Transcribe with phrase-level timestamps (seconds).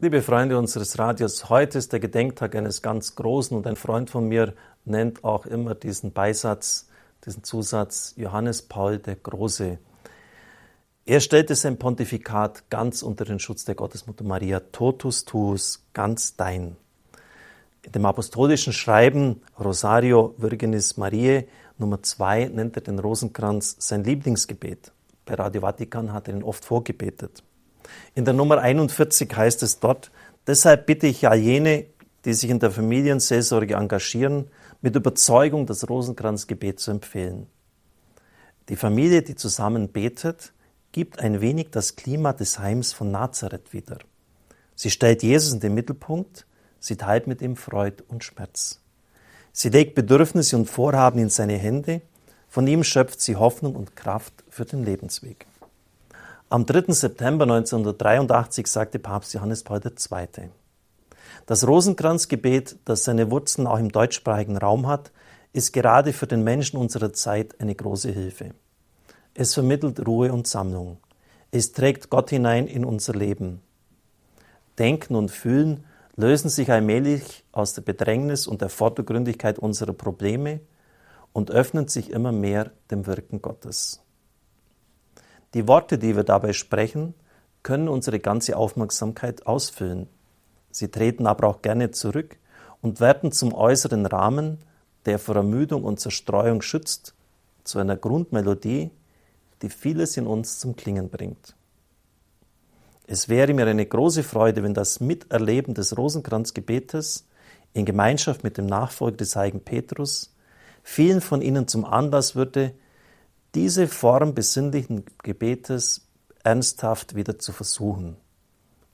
[0.00, 4.28] Liebe Freunde unseres Radios, heute ist der Gedenktag eines ganz Großen und ein Freund von
[4.28, 6.88] mir nennt auch immer diesen Beisatz,
[7.26, 9.78] diesen Zusatz Johannes Paul der Große.
[11.04, 16.76] Er stellte sein Pontifikat ganz unter den Schutz der Gottesmutter Maria, totus tuus, ganz dein.
[17.82, 24.92] In dem apostolischen Schreiben Rosario Virginis Mariae Nummer 2 nennt er den Rosenkranz sein Lieblingsgebet.
[25.24, 27.42] Bei Radio Vatikan hat er ihn oft vorgebetet.
[28.14, 30.10] In der Nummer 41 heißt es dort,
[30.46, 31.86] deshalb bitte ich all jene,
[32.24, 34.48] die sich in der Familienseelsorge engagieren,
[34.80, 37.46] mit Überzeugung das Rosenkranzgebet zu empfehlen.
[38.68, 40.52] Die Familie, die zusammen betet,
[40.92, 43.98] gibt ein wenig das Klima des Heims von Nazareth wieder.
[44.74, 46.46] Sie stellt Jesus in den Mittelpunkt,
[46.78, 48.80] sie teilt mit ihm Freud und Schmerz.
[49.52, 52.02] Sie legt Bedürfnisse und Vorhaben in seine Hände,
[52.48, 55.46] von ihm schöpft sie Hoffnung und Kraft für den Lebensweg.
[56.50, 56.94] Am 3.
[56.94, 60.48] September 1983 sagte Papst Johannes Paul II.
[61.44, 65.12] Das Rosenkranzgebet, das seine Wurzeln auch im deutschsprachigen Raum hat,
[65.52, 68.54] ist gerade für den Menschen unserer Zeit eine große Hilfe.
[69.34, 70.96] Es vermittelt Ruhe und Sammlung.
[71.50, 73.60] Es trägt Gott hinein in unser Leben.
[74.78, 75.84] Denken und Fühlen
[76.16, 80.60] lösen sich allmählich aus der Bedrängnis und der Vordergründigkeit unserer Probleme
[81.34, 84.00] und öffnen sich immer mehr dem Wirken Gottes.
[85.54, 87.14] Die Worte, die wir dabei sprechen,
[87.62, 90.08] können unsere ganze Aufmerksamkeit ausfüllen.
[90.70, 92.36] Sie treten aber auch gerne zurück
[92.82, 94.58] und werden zum äußeren Rahmen,
[95.06, 97.14] der vor Ermüdung und Zerstreuung schützt,
[97.64, 98.90] zu einer Grundmelodie,
[99.62, 101.54] die vieles in uns zum Klingen bringt.
[103.06, 107.26] Es wäre mir eine große Freude, wenn das Miterleben des Rosenkranzgebetes
[107.72, 110.34] in Gemeinschaft mit dem Nachfolger des heiligen Petrus
[110.82, 112.72] vielen von Ihnen zum Anlass würde,
[113.54, 116.06] diese Form besinnlichen Gebetes
[116.44, 118.16] ernsthaft wieder zu versuchen.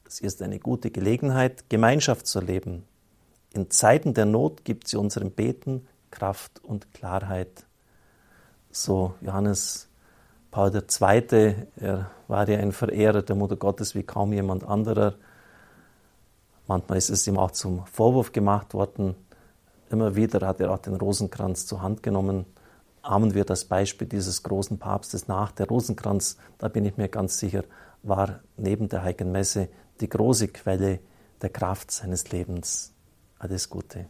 [0.07, 2.85] Es ist eine gute Gelegenheit, Gemeinschaft zu erleben.
[3.53, 7.65] In Zeiten der Not gibt sie unserem Beten Kraft und Klarheit.
[8.71, 9.89] So Johannes
[10.51, 15.15] Paul II., er war ja ein Verehrer der Mutter Gottes wie kaum jemand anderer.
[16.69, 19.17] Manchmal ist es ihm auch zum Vorwurf gemacht worden.
[19.91, 22.47] Immer wieder hat er auch den Rosenkranz zur Hand genommen
[23.05, 25.53] ahmen wir das Beispiel dieses großen Papstes nach.
[25.53, 27.65] Der Rosenkranz, da bin ich mir ganz sicher,
[28.03, 29.69] war neben der Heiligen Messe
[30.01, 31.01] die große Quelle
[31.43, 32.93] der Kraft seines Lebens.
[33.39, 34.07] Alles Gute.